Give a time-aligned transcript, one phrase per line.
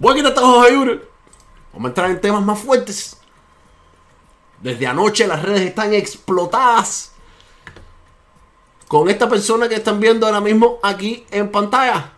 [0.00, 0.66] Voy a quitar estos ojos
[1.74, 3.18] Vamos a entrar en temas más fuertes.
[4.62, 7.12] Desde anoche las redes están explotadas.
[8.88, 12.14] Con esta persona que están viendo ahora mismo aquí en pantalla.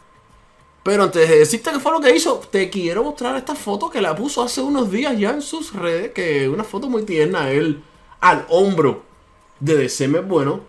[0.84, 4.00] Pero antes de decirte qué fue lo que hizo, te quiero mostrar esta foto que
[4.00, 6.12] la puso hace unos días ya en sus redes.
[6.12, 7.50] Que una foto muy tierna.
[7.50, 7.82] Él
[8.20, 9.02] al hombro
[9.58, 10.60] de Deceme Bueno.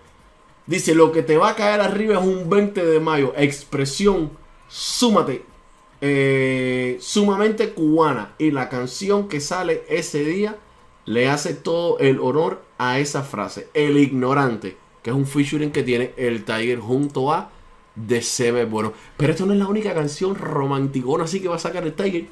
[0.65, 3.33] Dice, lo que te va a caer arriba es un 20 de mayo.
[3.35, 4.31] Expresión,
[4.67, 5.52] súmate.
[6.05, 8.35] Eh, sumamente cubana.
[8.37, 10.57] Y la canción que sale ese día
[11.05, 13.69] le hace todo el honor a esa frase.
[13.73, 14.75] El ignorante.
[15.01, 17.51] Que es un featuring que tiene el Tiger junto a
[17.95, 18.91] Deceme Bueno.
[19.15, 22.27] Pero esto no es la única canción romanticona así que va a sacar el Tiger.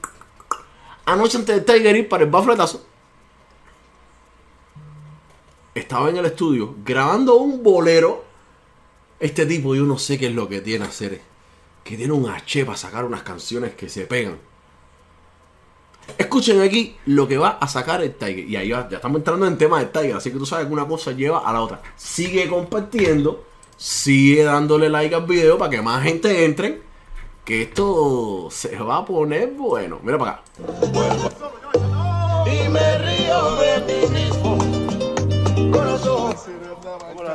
[1.06, 2.92] Anoche antes de Tiger ir para el bafletazo
[5.74, 8.26] estaba en el estudio grabando un bolero.
[9.20, 11.31] Este tipo, yo no sé qué es lo que tiene hacer.
[11.84, 14.38] Que tiene un H para sacar unas canciones que se pegan.
[16.18, 18.48] Escuchen aquí lo que va a sacar el Tiger.
[18.48, 20.16] Y ahí ya, estamos entrando en tema del Tiger.
[20.16, 21.82] Así que tú sabes que una cosa lleva a la otra.
[21.96, 23.46] Sigue compartiendo.
[23.78, 26.82] Sigue dándole like al video para que más gente entre.
[27.46, 30.00] Que esto se va a poner bueno.
[30.04, 30.44] Mira para acá.
[32.46, 34.02] Y me río de mí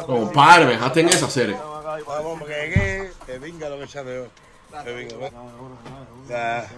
[0.07, 1.57] Compadre, me dejaste en esa serie.
[2.05, 4.29] Vamos, que que venga lo que echa de hoy.
[4.85, 5.31] Que venga,
[6.29, 6.69] Ya,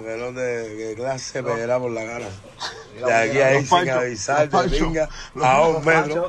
[0.00, 2.28] melón de clase me era por la cara.
[2.94, 5.08] De aquí a ahí sin avisar, que venga
[5.42, 6.28] a un metro.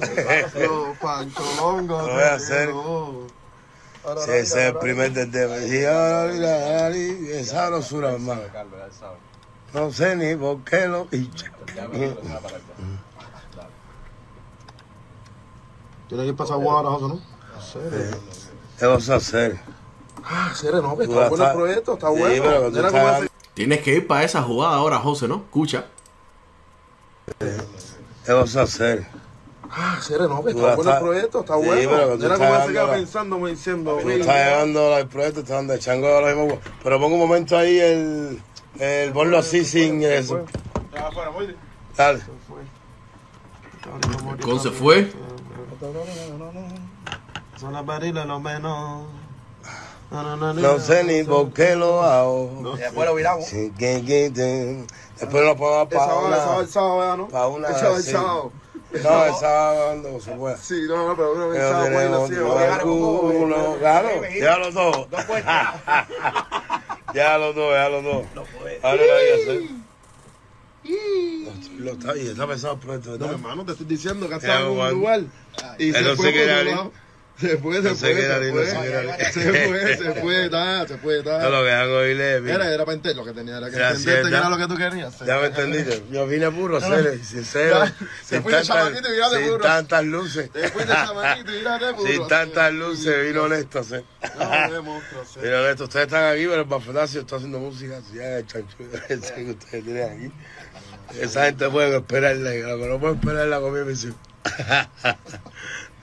[0.58, 2.70] Lo voy a hacer.
[4.18, 5.58] Si ese es el primer del tema.
[5.58, 8.42] Y ahora, esa no sura, hermano.
[9.74, 11.52] No sé ni por qué lo pincha.
[16.08, 17.35] Tiene que ir para Guadalajara, José, ¿no?
[18.80, 19.60] ¿Qué vas a hacer?
[20.24, 22.72] Ah, hacer, no, que está bueno el proyecto, está bueno.
[23.22, 25.36] Sí, Tienes que ir para esa jugada ahora, José, ¿no?
[25.36, 25.86] Escucha.
[28.26, 29.08] ¿Qué vas a hacer?
[29.70, 31.82] Ah, hacer, no, que está bueno el proyecto, está bueno.
[31.82, 34.00] Sí, pero Mira cómo se queda pensando, me diciendo.
[34.00, 36.60] Está llegando el proyecto, está donde chango ahora mismo.
[36.84, 38.42] Pero pongo un momento ahí el,
[38.80, 40.46] el ponlo así sin eso.
[41.96, 42.22] Dale.
[44.42, 45.12] ¿Cómo se fue?
[47.66, 49.08] Son las barilas los menos.
[50.12, 52.76] No sé ni por qué lo hago.
[52.78, 53.50] Después lo viramos.
[53.50, 56.60] Después lo pongo para una.
[56.60, 57.28] El sábado, ¿no?
[57.28, 57.70] Para una.
[57.70, 58.52] El sábado.
[59.04, 60.58] No, el sábado no se puede.
[60.58, 64.10] Sí, no, no, pero uno el sábado puede Uno, claro,
[64.40, 65.08] ya los dos.
[67.16, 68.26] Ya los dos, ya los dos.
[68.84, 69.86] Ahora lo voy a hacer.
[71.80, 73.18] Lo está, y está pesado pronto.
[73.18, 75.22] No, hermano, te estoy diciendo que está en un lugar.
[75.80, 76.92] Y se fue por se puede,
[77.38, 81.52] se, puede, se, puede, se, puede, se puede, dar, se puede dar.
[81.52, 84.30] lo que hago hoy le Era, era para entender lo que tenía, era que entenderte
[84.30, 85.20] que era lo que tú querías.
[85.20, 86.04] Ya me entendiste.
[86.12, 87.84] Yo vine puro, sincero.
[88.24, 88.68] sin, tantas,
[89.32, 90.50] sin tantas luces.
[90.54, 92.12] Después de chamaquito y de puro.
[92.12, 95.84] Sin tantas luces, vino honesto, de monstruo, Vino honesto.
[95.84, 98.00] Ustedes están aquí, pero el bafetacio está haciendo música.
[98.14, 100.32] Ya el chancho que ustedes tienen aquí.
[101.20, 104.16] Esa gente puede esperarla, que no puede esperar la comida misión.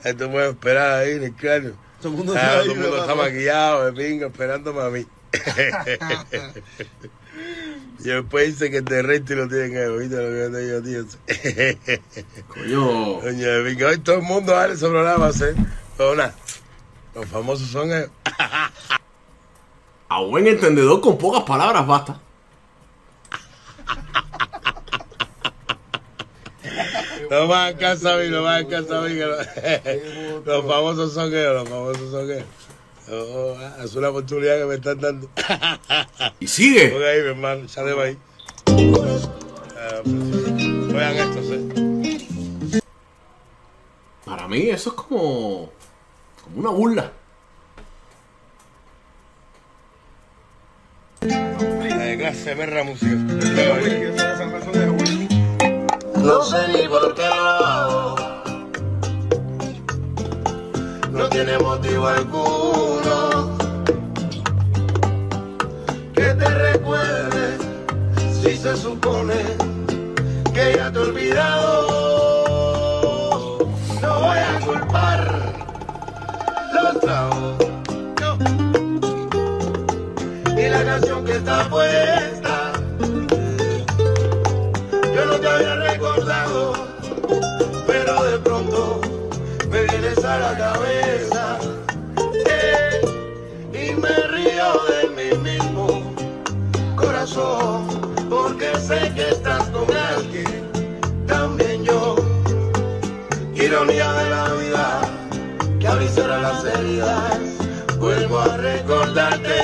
[0.03, 1.73] Esto puede esperar ahí en el cráneo.
[2.01, 5.07] Todo el mundo, ah, todo el mundo está maquillado, de pinga, esperándome a mí.
[7.99, 10.81] y después dice que te resto y lo tienen que oír, lo que te digo,
[10.81, 11.05] tío.
[12.49, 13.21] Coño.
[13.21, 13.87] Coño, de pinga.
[13.87, 15.45] Hoy todo el mundo vale ese programa, ¿sí?
[15.97, 16.35] Pero nada,
[17.15, 18.09] los famosos son ellos.
[20.09, 22.19] a buen entendedor, con pocas palabras basta.
[27.33, 29.15] No va a casa a mí, no va a casa a mí.
[30.45, 32.45] los famosos son ellos, los famosos son ellos.
[33.09, 35.27] Oh, ah, es una oportunidad que me están dando.
[36.39, 36.83] ¿Y sigue?
[36.83, 38.17] Ahí, mi hermano, ya de ahí.
[40.93, 42.81] Vean esto, ¿sí?
[44.25, 45.71] Para mí eso es como,
[46.43, 47.11] como una burla.
[51.21, 54.22] La clase perra música
[56.23, 58.15] no sé ni por qué lo hago.
[61.11, 63.57] No tiene motivo alguno
[66.13, 67.57] que te recuerde
[68.41, 69.35] si se supone
[70.53, 71.97] que ya te he olvidado.
[74.01, 75.19] No voy a culpar
[76.73, 77.55] los tragos.
[80.57, 82.22] Y la canción que está puesta
[97.03, 97.87] corazón.
[98.29, 100.71] Porque sé que estás con alguien,
[101.27, 102.15] también yo.
[103.55, 105.01] Ironía de la vida,
[105.79, 107.39] que avisará las heridas,
[107.99, 109.59] vuelvo a recordarte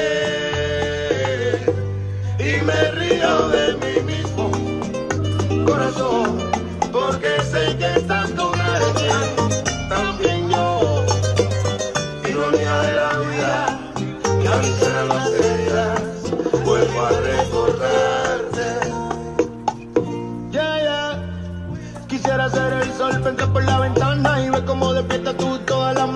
[2.39, 4.51] y me río de mí mismo.
[5.65, 6.48] Corazón,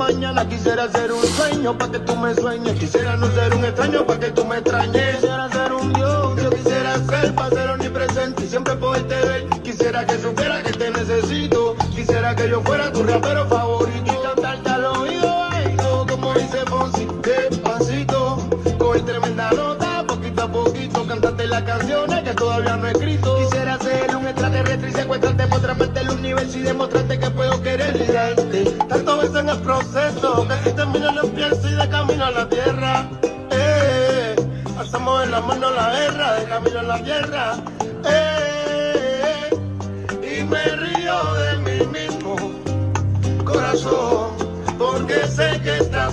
[0.04, 0.48] mañana.
[0.50, 2.78] Quisiera ser un sueño para que tú me sueñes.
[2.78, 5.16] Quisiera no ser un extraño para que tú me extrañes.
[5.16, 9.50] Quisiera ser un Dios, yo quisiera ser para ser omnipresente y siempre poderte ver.
[9.64, 11.76] Quisiera que supiera que te necesito.
[11.96, 18.38] Quisiera que yo fuera tu rapero favorito y cantarte al oído, como dice Fonsi, despacito.
[18.78, 22.13] Coger tremenda nota, poquito a poquito, cantarte las canciones
[28.94, 32.48] Tanto veces en el proceso, que si termino el empiezo y de camino a la
[32.48, 33.10] tierra.
[33.50, 34.36] Eh,
[34.80, 37.56] hacemos en la mano la guerra, de camino a la tierra.
[38.06, 39.50] Eh,
[40.22, 42.36] y me río de mí mismo,
[43.44, 44.30] corazón,
[44.78, 46.13] porque sé que estás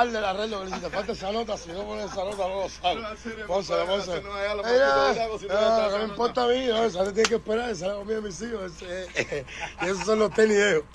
[0.00, 2.68] Hazle el arreglo que le falta esa nota, si no pones esa nota no lo
[2.70, 3.02] sabe.
[3.46, 4.22] Pónsela, pónsela.
[4.22, 7.92] No, no, no, no me importa a mí, no, esa tiene que esperar, esa es
[7.92, 8.72] la comida de mis hijos.
[9.82, 10.84] y esos son los tenis de ellos.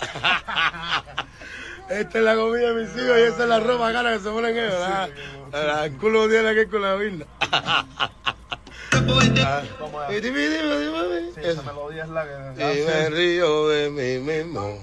[1.88, 4.28] Esta es la comida de mis hijos y esa es la ropa cara que se
[4.28, 4.74] ponen ellos.
[5.52, 7.26] El culo tiene que con la virna.
[10.08, 11.48] Y dime, dime, dime, dime.
[11.48, 14.82] Esa melodía es la que Y me río de mí mismo.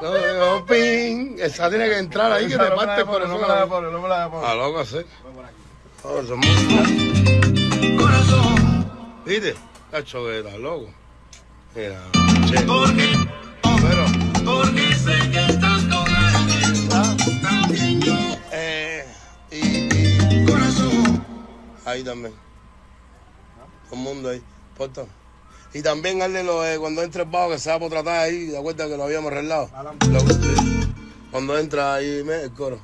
[0.00, 1.36] No, no, ping.
[1.38, 3.26] Esa tiene que entrar ahí que te parte por de
[3.66, 4.56] poner, no me la A poner.
[4.56, 4.98] loco, sí.
[6.36, 6.82] Música.
[7.98, 8.90] Corazón,
[9.24, 9.54] ¿Viste?
[9.90, 10.88] Cacho que está loco.
[11.74, 12.00] Mira,
[12.46, 12.60] che.
[12.62, 13.08] porque,
[13.62, 14.04] Pero,
[14.44, 16.88] porque sé que estás con alguien,
[17.42, 18.14] también yo,
[18.52, 19.04] eh,
[19.50, 21.24] y, y corazón.
[21.84, 22.34] ahí también.
[23.88, 24.42] Todo el mundo ahí.
[24.76, 25.04] Porta.
[25.74, 28.46] Y también hazle lo de cuando entra el bajo que se va por tratar ahí,
[28.46, 29.70] de acuerdo que lo habíamos arreglado.
[30.10, 30.24] Lo-.
[31.30, 32.80] Cuando entra ahí me- el coro.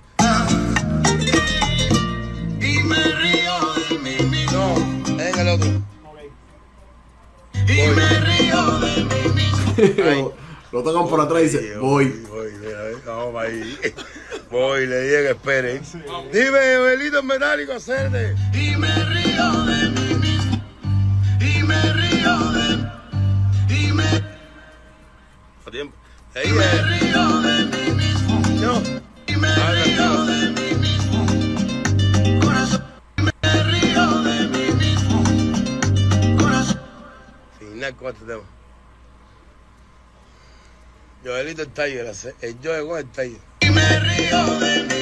[2.61, 3.53] Y me río
[3.89, 4.53] de mí mismo,
[5.07, 5.71] No, en el otro.
[7.55, 10.33] y me río de mí mismo.
[10.73, 12.09] lo, lo tocan por atrás y dice, voy.
[12.29, 13.79] Voy, mira, vamos para ahí.
[14.51, 15.81] Voy, le dije que espere.
[16.33, 18.37] Dime, velito metálico, cerde.
[18.53, 20.63] Y me río de mí mismo,
[21.41, 21.93] y me
[25.75, 25.97] tiempo.
[26.35, 28.83] Me río de mí mismo, Yo.
[29.27, 31.27] y me río de mí mismo.
[32.41, 32.85] Corazón,
[33.17, 35.25] y me río de mí mismo.
[36.39, 36.81] Corazón,
[37.59, 38.43] Final con este tema.
[41.25, 42.07] Joelito el taller,
[42.41, 43.41] el Joel con el taller.
[43.61, 44.94] y me río de mí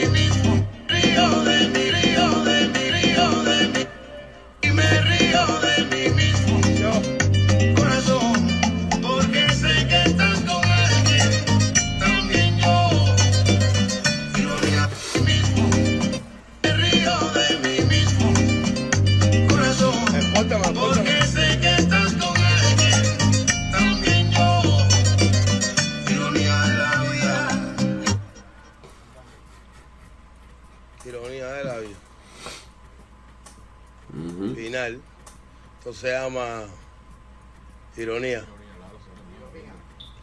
[36.03, 36.65] se llama
[37.97, 38.45] Ironía.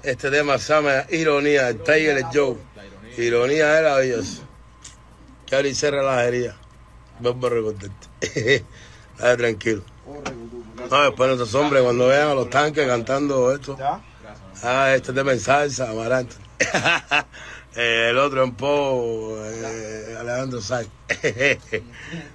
[0.03, 2.57] Este tema se llama Ironía, el Tiger Joe.
[3.17, 4.17] Ironía de la vida.
[5.45, 6.57] Que ahora hice relajería.
[7.19, 8.65] Vuelvo a recordarte.
[9.17, 9.83] Dale tranquilo.
[10.91, 13.77] No, después nuestros hombres cuando vean a los tanques cantando esto.
[14.61, 16.35] Ah, este tema en salsa, amaranto.
[17.75, 20.89] Eh, el otro en po, eh, Alejandro Sáenz.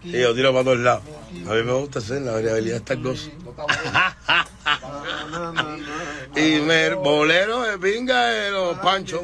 [0.02, 1.02] y yo tiro para todos lados.
[1.46, 3.30] A mí me gusta hacer la variabilidad está gozo.
[6.36, 9.20] y me bolero de pinga de los panchos.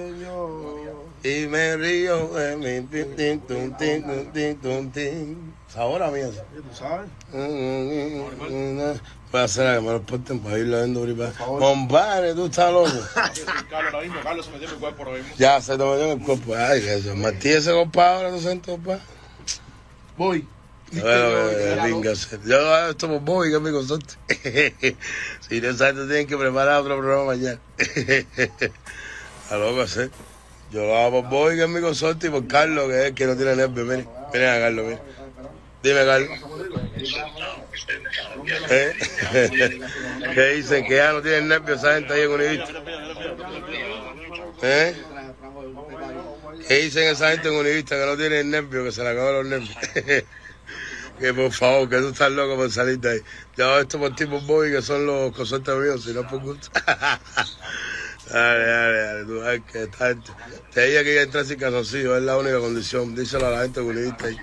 [1.23, 3.41] y me río de mi tin, tin,
[3.77, 5.55] tin, tun, tin, tun, tin.
[5.77, 6.31] Ahora mía.
[6.31, 7.09] ¿Tú sabes?
[9.33, 11.33] Voy a hacer a que me lo porten para irlo viendo ahorita.
[11.39, 12.91] Compadre, tú estás loco.
[13.71, 15.29] Carlos, lo mismo, Carlos se metió en mi cuerpo lo mismo.
[15.39, 16.55] Ya se te metió en el cuerpo.
[16.57, 17.15] Ay, que eso.
[17.15, 19.03] Martí ese compadre, ahora tú sientes, compadre.
[20.17, 20.47] Voy.
[20.93, 22.13] Bueno, que venga,
[22.45, 24.15] yo esto por Bobby, que es mi consorte.
[25.49, 27.61] si no sabes, te tienen que preparar otro programa mañana.
[29.51, 30.11] A loco, hacer.
[30.73, 33.15] Yo lo hago por Bobby, que es mi consorte, y por Carlos, que es el
[33.15, 33.87] que no tiene nervios.
[33.87, 35.01] Miren, miren a Carlos, miren.
[35.83, 36.31] Dime, Carlos.
[38.71, 38.93] ¿Eh?
[40.35, 40.85] ¿Qué dicen?
[40.87, 42.73] Que ya no tienen nervios esa gente ahí en Univista.
[44.63, 44.97] ¿Eh?
[46.69, 49.47] ¿Qué dicen esa gente en Univista que no tienen nervios, que se le acaban los
[49.47, 49.77] nervios?
[51.19, 53.21] que por favor, que tú estás loco por salir de ahí.
[53.57, 56.69] Yo esto por ti, por Bobby, que son los consortes míos, si no por gusto.
[58.31, 60.33] dale, dale, dale, tú sabes que esta gente.
[60.73, 63.15] Te dije que iba a entrar sin calzoncillo, es la única condición.
[63.15, 64.37] Díselo a la gente univista ahí.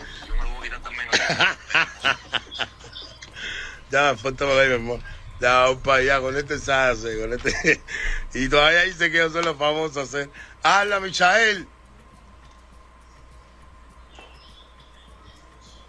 [3.91, 4.99] ya, por ahí, mi amor.
[5.39, 7.79] Ya, vamos para allá, con este se hace, con este.
[8.33, 10.31] y todavía dice que ellos son los famosos hacer.
[10.63, 11.67] ¡Habla, Michael!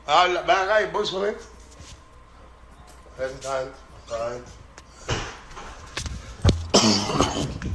[0.07, 1.37] Habla, ven acá y voy sobre él.
[3.19, 3.73] Adentro.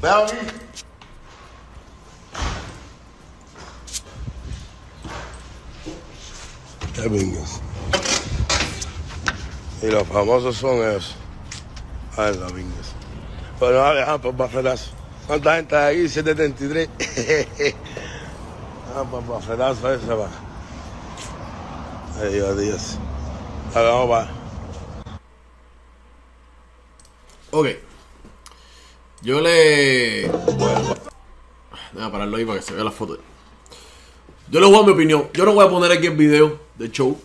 [0.01, 0.38] Ven aquí.
[0.48, 0.62] Qué
[7.02, 7.62] bingas.
[9.82, 11.16] Y los famosos son esos.
[12.16, 12.94] Ay, bingas.
[13.60, 14.92] Bueno, dale, ah, pues bafetazo.
[15.28, 16.10] ¿Cuánta gente hay aquí?
[16.10, 16.90] 773.
[18.96, 20.30] ah, pues bafetazo ese va.
[22.22, 22.98] Ay, Dios,
[23.74, 24.32] vamos para.
[27.52, 27.68] Ok.
[29.22, 30.28] Yo le.
[31.94, 33.18] Voy a pararlo ahí para que se vea la foto.
[34.50, 35.30] Yo les voy a dar mi opinión.
[35.34, 37.20] Yo no voy a poner aquí el video del show.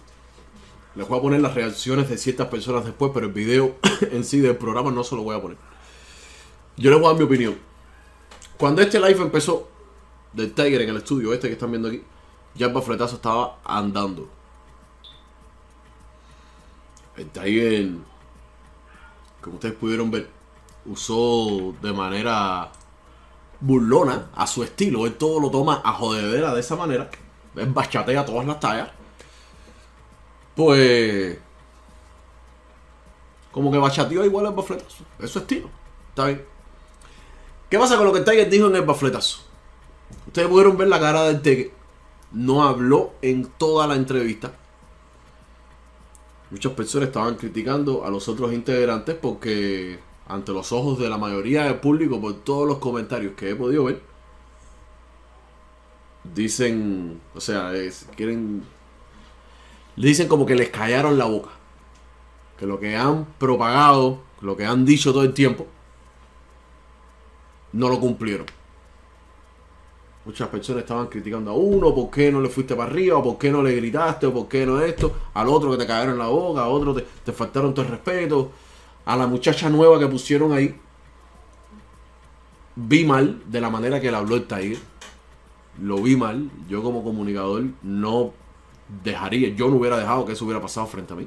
[0.95, 3.76] Les voy a poner las reacciones de ciertas personas después, pero el video
[4.11, 5.59] en sí del programa no se lo voy a poner.
[6.76, 7.57] Yo les voy a dar mi opinión.
[8.57, 9.69] Cuando este live empezó,
[10.33, 12.02] del Tiger en el estudio, este que están viendo aquí,
[12.55, 14.28] ya el bafletazo estaba andando.
[17.17, 17.90] El Tiger,
[19.40, 20.28] como ustedes pudieron ver,
[20.87, 22.71] usó de manera
[23.61, 25.07] burlona a su estilo.
[25.07, 27.11] Él todo lo toma a jodedera de esa manera.
[27.57, 28.90] Él bachatea todas las tallas.
[30.59, 31.38] Pues.
[33.53, 35.05] Como que bachateó igual el bafletazo.
[35.21, 35.71] Es su estilo.
[36.09, 36.45] Está bien.
[37.71, 39.38] ¿Qué pasa con lo que Tiger dijo en el bafletazo?
[40.27, 41.73] Ustedes pudieron ver la cara del Teque.
[42.33, 44.50] No habló en toda la entrevista.
[46.50, 51.62] Muchas personas estaban criticando a los otros integrantes porque ante los ojos de la mayoría
[51.62, 54.03] del público por todos los comentarios que he podido ver
[56.35, 57.71] dicen, o sea,
[58.17, 58.65] quieren
[60.07, 61.50] dicen como que les callaron la boca.
[62.59, 65.67] Que lo que han propagado, lo que han dicho todo el tiempo
[67.73, 68.47] no lo cumplieron.
[70.25, 73.17] Muchas personas estaban criticando a uno, ¿por qué no le fuiste para arriba?
[73.19, 74.26] ¿O por qué no le gritaste?
[74.26, 75.12] ¿O por qué no esto?
[75.35, 78.50] Al otro que te cagaron la boca, a otro te, te faltaron el respeto.
[79.07, 80.78] A la muchacha nueva que pusieron ahí,
[82.76, 84.78] vi mal de la manera que le habló el.
[85.81, 86.50] Lo vi mal.
[86.69, 88.35] Yo como comunicador no
[89.04, 91.26] dejaría, yo no hubiera dejado que eso hubiera pasado frente a mí.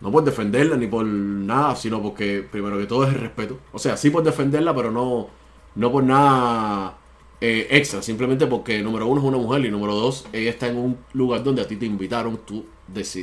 [0.00, 3.58] No por defenderla ni por nada, sino porque primero que todo es el respeto.
[3.72, 5.28] O sea, sí por defenderla, pero no,
[5.74, 6.98] no por nada
[7.40, 8.02] eh, extra.
[8.02, 11.42] Simplemente porque, número uno, es una mujer y número dos, ella está en un lugar
[11.42, 12.64] donde a ti te invitaron, tú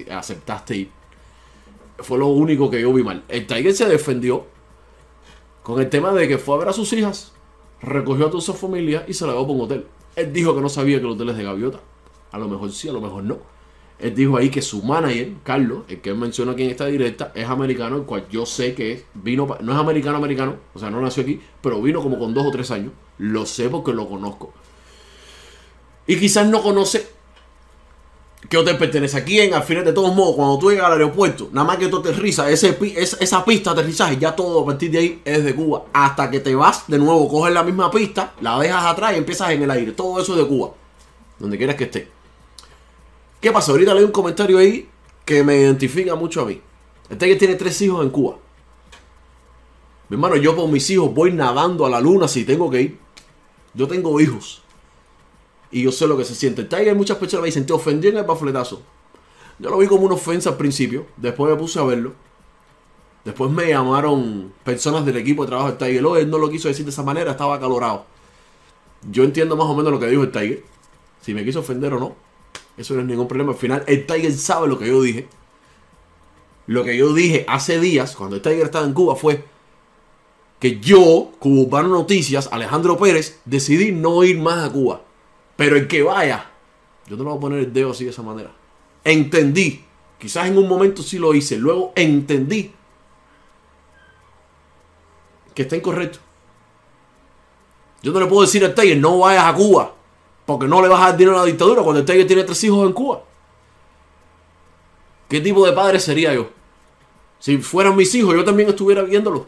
[0.09, 0.89] aceptaste ir.
[1.99, 3.23] Fue lo único que yo vi mal.
[3.27, 4.45] El Tiger se defendió
[5.63, 7.33] con el tema de que fue a ver a sus hijas,
[7.81, 9.85] recogió a toda su familia y se la llevó para un hotel.
[10.15, 11.79] Él dijo que no sabía que el hotel es de gaviota.
[12.31, 13.39] A lo mejor sí, a lo mejor no.
[13.99, 17.31] Él dijo ahí que su manager, Carlos, el que él menciona aquí en esta directa,
[17.35, 20.89] es americano, el cual yo sé que es, vino, no es americano americano, o sea,
[20.89, 22.93] no nació aquí, pero vino como con dos o tres años.
[23.19, 24.53] Lo sé porque lo conozco.
[26.07, 27.07] Y quizás no conoce
[28.49, 29.53] qué hotel pertenece a quién.
[29.53, 32.49] Al final, de todos modos, cuando tú llegas al aeropuerto, nada más que tú aterrizas,
[32.49, 35.83] esa pista de aterrizaje, ya todo a partir de ahí es de Cuba.
[35.93, 39.51] Hasta que te vas de nuevo, coges la misma pista, la dejas atrás y empiezas
[39.51, 39.91] en el aire.
[39.91, 40.71] Todo eso es de Cuba.
[41.37, 42.20] Donde quieras que esté.
[43.41, 43.71] ¿Qué pasa?
[43.71, 44.87] Ahorita leí un comentario ahí
[45.25, 46.61] que me identifica mucho a mí.
[47.09, 48.37] El Tiger tiene tres hijos en Cuba.
[50.09, 52.99] Mi hermano, yo por mis hijos voy nadando a la luna si tengo que ir.
[53.73, 54.61] Yo tengo hijos.
[55.71, 56.61] Y yo sé lo que se siente.
[56.61, 58.83] El Tiger, muchas personas me dicen, te ofendió en el bafletazo.
[59.57, 61.07] Yo lo vi como una ofensa al principio.
[61.17, 62.13] Después me puse a verlo.
[63.25, 66.05] Después me llamaron personas del equipo de trabajo del Tiger.
[66.05, 68.05] Oh, él no lo quiso decir de esa manera, estaba acalorado.
[69.09, 70.63] Yo entiendo más o menos lo que dijo el Tiger.
[71.21, 72.30] Si me quiso ofender o no.
[72.77, 73.51] Eso no es ningún problema.
[73.51, 75.27] Al final, el Tiger sabe lo que yo dije.
[76.67, 79.43] Lo que yo dije hace días, cuando el Tiger estaba en Cuba, fue
[80.59, 85.01] que yo, Cubano Noticias, Alejandro Pérez, decidí no ir más a Cuba.
[85.55, 86.51] Pero el que vaya,
[87.07, 88.51] yo no le voy a poner el dedo así de esa manera.
[89.03, 89.83] Entendí.
[90.19, 91.57] Quizás en un momento sí lo hice.
[91.57, 92.71] Luego entendí
[95.55, 96.19] que está incorrecto.
[98.03, 99.95] Yo no le puedo decir al Tiger, no vayas a Cuba.
[100.51, 102.85] Porque no le vas a dar dinero a la dictadura cuando Tiger tiene tres hijos
[102.85, 103.23] en Cuba.
[105.29, 106.49] ¿Qué tipo de padre sería yo?
[107.39, 109.47] Si fueran mis hijos, yo también estuviera viéndolo.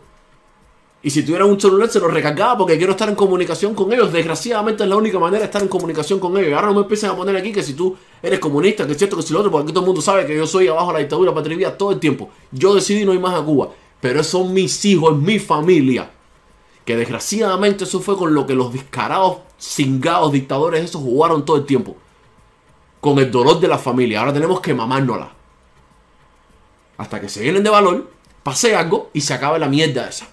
[1.06, 4.14] Y si tuviera un celular, se lo recargaba porque quiero estar en comunicación con ellos.
[4.14, 6.52] Desgraciadamente es la única manera de estar en comunicación con ellos.
[6.52, 8.98] Y ahora no me empiecen a poner aquí que si tú eres comunista, que es
[8.98, 10.94] cierto que si lo otro, porque todo el mundo sabe que yo soy abajo de
[10.94, 12.30] la dictadura patrivía todo el tiempo.
[12.52, 13.70] Yo decidí no ir más a Cuba.
[14.00, 16.10] Pero son mis hijos, es mi familia.
[16.86, 21.66] Que desgraciadamente eso fue con lo que los descarados, cingados, dictadores, esos jugaron todo el
[21.66, 21.96] tiempo.
[23.00, 24.20] Con el dolor de la familia.
[24.20, 25.32] Ahora tenemos que mamárnosla.
[26.98, 28.12] Hasta que se vienen de valor,
[28.44, 30.28] pase algo y se acabe la mierda esa.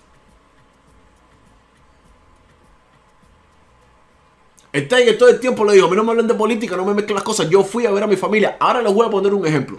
[4.72, 6.84] El Tiger todo el tiempo le digo, a mí no me hablen de política, no
[6.84, 7.50] me mezclen las cosas.
[7.50, 8.56] Yo fui a ver a mi familia.
[8.60, 9.78] Ahora les voy a poner un ejemplo.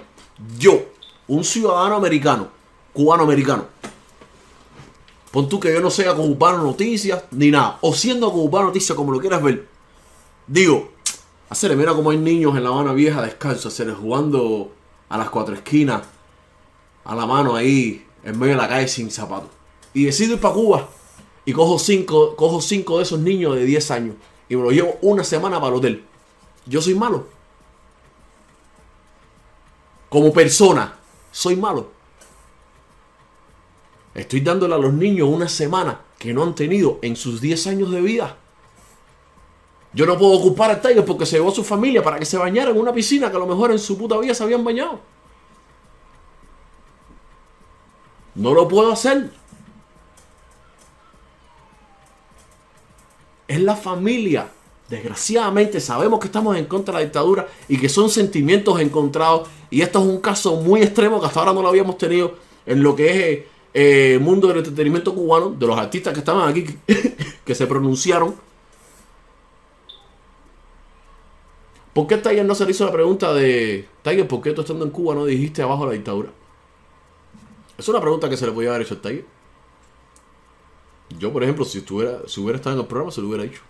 [0.57, 0.81] Yo,
[1.27, 2.49] un ciudadano americano,
[2.93, 3.67] cubano-americano.
[5.31, 7.77] Pon tú que yo no sea cubano noticias ni nada.
[7.81, 9.67] O siendo cubano noticias, como lo quieras ver.
[10.47, 10.91] Digo,
[11.49, 14.71] hacerle, mira como hay niños en La Habana Vieja descalzos, hacerle jugando
[15.09, 16.01] a las cuatro esquinas,
[17.05, 19.49] a la mano ahí, en medio de la calle sin zapatos.
[19.93, 20.89] Y decido ir para Cuba.
[21.45, 24.15] Y cojo cinco, cojo cinco de esos niños de 10 años
[24.51, 26.03] y me lo llevo una semana para el hotel.
[26.65, 27.25] Yo soy malo.
[30.09, 30.99] Como persona,
[31.31, 31.89] soy malo.
[34.13, 37.91] Estoy dándole a los niños una semana que no han tenido en sus 10 años
[37.91, 38.37] de vida.
[39.93, 42.37] Yo no puedo ocupar al Tiger porque se llevó a su familia para que se
[42.37, 44.99] bañara en una piscina que a lo mejor en su puta vida se habían bañado.
[48.35, 49.31] No lo puedo hacer.
[53.51, 54.49] es la familia.
[54.87, 59.49] Desgraciadamente sabemos que estamos en contra de la dictadura y que son sentimientos encontrados.
[59.69, 62.81] Y esto es un caso muy extremo que hasta ahora no lo habíamos tenido en
[62.81, 66.65] lo que es el eh, mundo del entretenimiento cubano, de los artistas que estaban aquí,
[67.45, 68.35] que se pronunciaron.
[71.93, 74.85] ¿Por qué Tiger no se le hizo la pregunta de Tiger, ¿por qué tú estando
[74.85, 76.29] en Cuba no dijiste abajo la dictadura?
[77.77, 79.25] Es una pregunta que se le podía haber hecho a Tiger.
[81.19, 83.61] Yo, por ejemplo, si, estuviera, si hubiera estado en el programa, se lo hubiera dicho.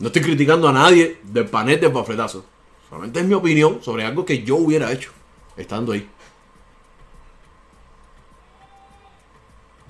[0.00, 2.44] No estoy criticando a nadie del panel de bafletazo.
[2.88, 5.12] Solamente es mi opinión sobre algo que yo hubiera hecho
[5.56, 6.08] estando ahí.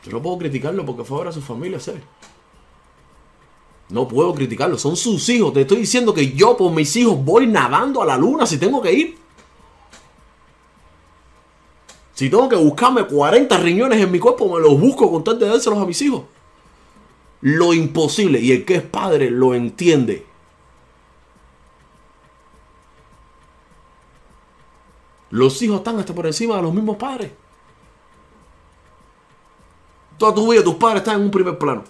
[0.04, 2.02] Yo no puedo criticarlo porque fue ahora su familia, ¿sabes?
[3.90, 5.52] No puedo criticarlo, son sus hijos.
[5.52, 8.80] Te estoy diciendo que yo por mis hijos voy nadando a la luna si tengo
[8.80, 9.18] que ir.
[12.14, 15.48] Si tengo que buscarme 40 riñones en mi cuerpo, me los busco con tal de
[15.48, 16.22] dárselos a mis hijos.
[17.40, 18.40] Lo imposible.
[18.40, 20.26] Y el que es padre lo entiende.
[25.30, 27.30] Los hijos están hasta por encima de los mismos padres.
[30.20, 31.83] Toda tu vida tus padres están en un primer plano.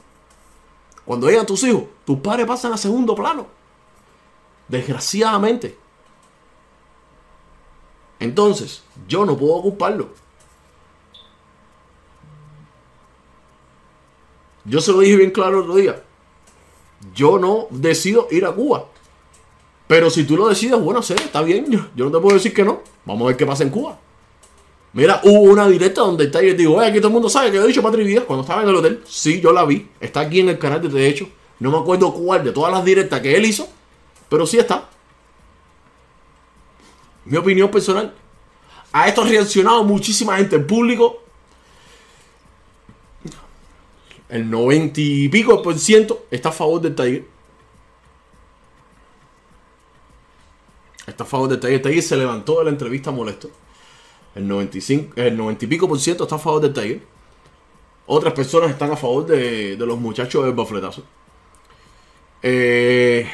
[1.05, 3.49] Cuando llegan tus hijos, tus padres pasan a segundo plano.
[4.69, 5.77] Desgraciadamente.
[8.21, 10.11] Entonces, yo no puedo ocuparlo.
[14.65, 16.01] Yo se lo dije bien claro el otro día.
[17.13, 18.87] Yo no decido ir a Cuba.
[19.89, 21.67] Pero si tú lo decides, bueno, sé, está bien.
[21.69, 22.81] Yo, no te puedo decir que no.
[23.05, 23.99] Vamos a ver qué pasa en Cuba.
[24.93, 27.67] Mira, hubo una directa donde está y digo, aquí todo el mundo sabe que he
[27.67, 29.03] dicho Patri Vida cuando estaba en el hotel.
[29.07, 29.89] Sí, yo la vi.
[30.01, 31.29] Está aquí en el canal de hecho.
[31.61, 33.69] No me acuerdo cuál de todas las directas que él hizo.
[34.29, 34.89] Pero sí está.
[37.25, 38.15] Mi opinión personal.
[38.93, 40.57] A esto ha reaccionado muchísima gente.
[40.57, 41.21] El público
[44.31, 47.25] el 90 y pico por ciento está a favor del Tiger.
[51.07, 51.83] Está a favor del Tiger.
[51.83, 53.51] Tiger se levantó de la entrevista molesto.
[54.35, 57.01] El 95, el 90 y pico por ciento está a favor del Tiger.
[58.07, 61.05] Otras personas están a favor de, los muchachos del bafletazo.
[62.43, 63.29] Eh,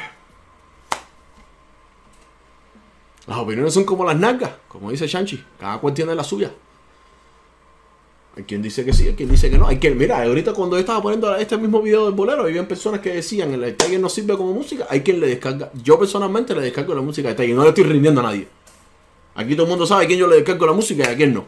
[3.25, 5.43] las opiniones son como las nalgas, como dice Chanchi.
[5.59, 6.51] Cada cual tiene la suya.
[8.35, 9.67] Hay quien dice que sí, hay quien dice que no.
[9.67, 13.01] Hay quien, mira, ahorita cuando yo estaba poniendo este mismo video del bolero, había personas
[13.01, 15.71] que decían, el Tiger no sirve como música, hay quien le descarga.
[15.83, 18.47] Yo personalmente le descargo la música de Tiger, no le estoy rindiendo a nadie.
[19.37, 21.31] Aquí todo el mundo sabe a quién yo le descargo la música y a quién
[21.31, 21.45] no.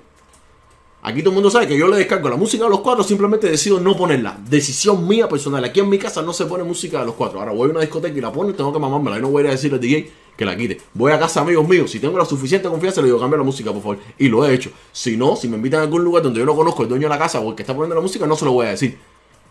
[1.01, 3.49] Aquí todo el mundo sabe que yo le descargo la música a los cuatro, simplemente
[3.49, 4.37] decido no ponerla.
[4.47, 5.63] Decisión mía personal.
[5.63, 7.39] Aquí en mi casa no se pone música de los cuatro.
[7.39, 9.17] Ahora voy a una discoteca y la pongo y tengo que mamármela.
[9.17, 10.79] Y no voy a ir a decirle al DJ que la quite.
[10.93, 11.89] Voy a casa amigos míos.
[11.89, 13.97] Si tengo la suficiente confianza, le digo cambia la música, por favor.
[14.19, 14.69] Y lo he hecho.
[14.91, 17.09] Si no, si me invitan a algún lugar donde yo no conozco el dueño de
[17.09, 18.99] la casa o el que está poniendo la música, no se lo voy a decir.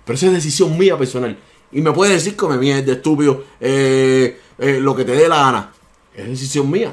[0.04, 1.36] Pero esa es decisión mía personal.
[1.72, 5.36] Y me puede decir que me de estúpido, eh, eh, lo que te dé la
[5.38, 5.72] gana.
[6.14, 6.92] Es decisión mía.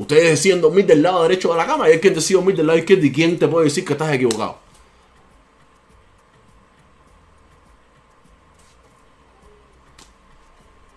[0.00, 2.66] Ustedes deciden dormir del lado derecho de la cama y es quien decide dormir del
[2.66, 4.56] lado izquierdo y quién te puede decir que estás equivocado.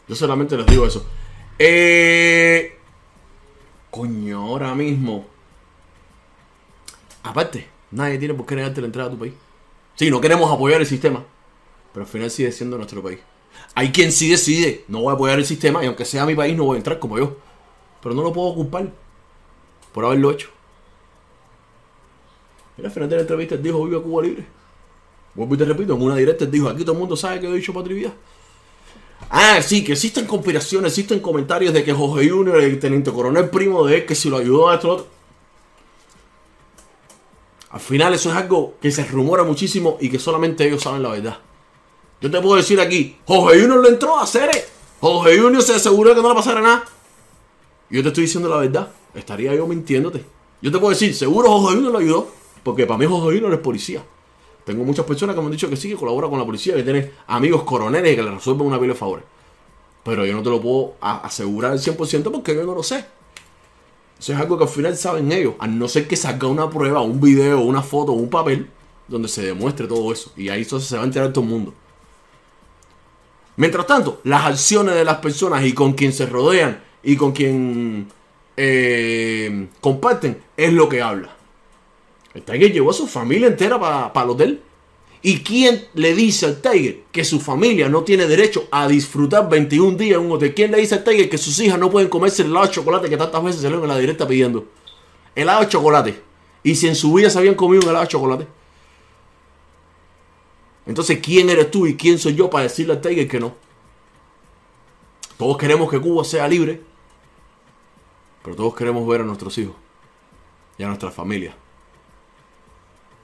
[0.08, 1.06] Yo solamente les digo eso.
[1.60, 2.80] Eh...
[3.92, 5.26] Coño, ahora mismo.
[7.24, 9.34] Aparte, nadie tiene por qué negarte la entrada a tu país.
[9.96, 11.26] Sí, no queremos apoyar el sistema.
[11.92, 13.20] Pero al final sigue siendo nuestro país.
[13.76, 16.56] Hay quien sí decide, no voy a apoyar el sistema y aunque sea mi país
[16.56, 17.36] no voy a entrar como yo.
[18.04, 18.92] Pero no lo puedo culpar
[19.94, 20.50] por haberlo hecho.
[22.76, 24.46] Mira, al final de la entrevista él dijo, viva Cuba libre.
[25.36, 27.48] Vuelvo y te repito, en una directa él dijo, aquí todo el mundo sabe que
[27.48, 28.14] he dicho patria
[29.30, 33.86] Ah, sí, que existen conspiraciones, existen comentarios de que Jorge Junior, el teniente coronel primo
[33.86, 35.08] de él, que si lo ayudó a esto otro.
[37.70, 41.10] Al final eso es algo que se rumora muchísimo y que solamente ellos saben la
[41.10, 41.40] verdad.
[42.22, 44.50] Yo te puedo decir aquí, Jorge Junior le entró a hacer.
[45.00, 46.86] Jorge Junior se aseguró que no le pasara nada.
[47.94, 48.92] Yo te estoy diciendo la verdad.
[49.14, 50.26] Estaría yo mintiéndote.
[50.64, 52.28] Yo te puedo decir, seguro Jorge Junior lo ayudó.
[52.64, 54.04] Porque para mí Jorge Junior es policía.
[54.66, 56.82] Tengo muchas personas que me han dicho que sí, que colabora con la policía, que
[56.82, 59.26] tiene amigos coroneles que le resuelven una pila de favores.
[60.04, 63.06] Pero yo no te lo puedo asegurar al 100% porque yo no lo sé.
[64.20, 65.54] Eso es algo que al final saben ellos.
[65.60, 68.72] A no ser que salga una prueba, un video, una foto, un papel,
[69.08, 70.32] donde se demuestre todo eso.
[70.36, 71.76] Y ahí entonces se va a enterar todo el mundo.
[73.56, 78.08] Mientras tanto, las acciones de las personas y con quien se rodean y con quien
[78.56, 81.36] eh, comparten es lo que habla.
[82.34, 84.62] El Tiger llevó a su familia entera para el hotel.
[85.26, 89.98] ¿Y quién le dice al Tiger que su familia no tiene derecho a disfrutar 21
[89.98, 90.54] días en un hotel?
[90.54, 93.10] ¿Quién le dice al Tiger que sus hijas no pueden comerse el helado de chocolate
[93.10, 94.66] que tantas veces se en la directa pidiendo?
[95.36, 96.22] Helado de chocolate.
[96.64, 98.48] Y si en su vida se habían comido un helado de chocolate.
[100.86, 103.56] Entonces, ¿quién eres tú y quién soy yo para decirle al Tiger que no?
[105.38, 106.82] Todos queremos que Cuba sea libre,
[108.44, 109.76] pero todos queremos ver a nuestros hijos
[110.78, 111.56] y a nuestra familia.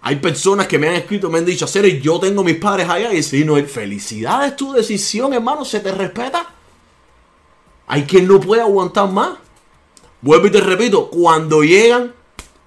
[0.01, 3.13] Hay personas que me han escrito, me han dicho, hacer yo tengo mis padres allá
[3.13, 6.47] y si no, felicidades tu decisión, hermano, se te respeta.
[7.87, 9.37] Hay quien no puede aguantar más.
[10.21, 12.13] Vuelvo y te repito, cuando llegan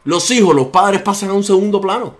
[0.04, 2.16] los hijos, los padres pasan a un segundo plano.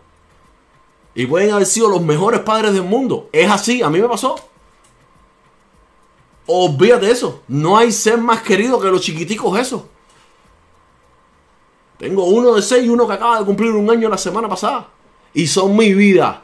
[1.15, 3.29] Y pueden haber sido los mejores padres del mundo.
[3.33, 4.37] Es así, a mí me pasó.
[6.47, 7.43] Olvídate eso.
[7.49, 9.83] No hay ser más querido que los chiquiticos esos.
[12.03, 14.89] Tengo uno de seis y uno que acaba de cumplir un año la semana pasada.
[15.33, 16.43] Y son mi vida.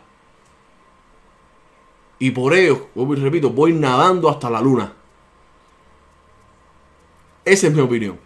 [2.21, 4.93] Y por ello, vuelvo y repito, voy nadando hasta la luna.
[7.45, 8.21] Esa es mi opinión.